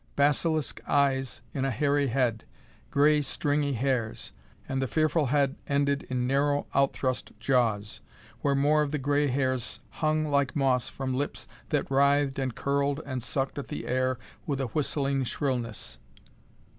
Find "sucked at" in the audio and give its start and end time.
13.21-13.67